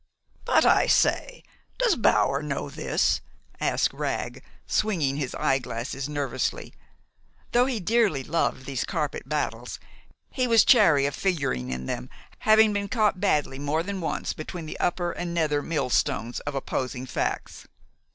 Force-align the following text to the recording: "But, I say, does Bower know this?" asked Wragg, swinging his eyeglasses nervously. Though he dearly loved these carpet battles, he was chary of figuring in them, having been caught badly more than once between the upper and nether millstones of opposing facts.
"But, 0.45 0.65
I 0.65 0.87
say, 0.87 1.43
does 1.77 1.95
Bower 1.95 2.41
know 2.41 2.71
this?" 2.71 3.21
asked 3.59 3.93
Wragg, 3.93 4.43
swinging 4.65 5.17
his 5.17 5.35
eyeglasses 5.35 6.09
nervously. 6.09 6.73
Though 7.51 7.67
he 7.67 7.79
dearly 7.79 8.23
loved 8.23 8.65
these 8.65 8.83
carpet 8.83 9.29
battles, 9.29 9.79
he 10.31 10.47
was 10.47 10.65
chary 10.65 11.05
of 11.05 11.13
figuring 11.13 11.69
in 11.69 11.85
them, 11.85 12.09
having 12.39 12.73
been 12.73 12.87
caught 12.87 13.19
badly 13.19 13.59
more 13.59 13.83
than 13.83 14.01
once 14.01 14.33
between 14.33 14.65
the 14.65 14.79
upper 14.79 15.11
and 15.11 15.35
nether 15.35 15.61
millstones 15.61 16.39
of 16.39 16.55
opposing 16.55 17.05
facts. 17.05 17.67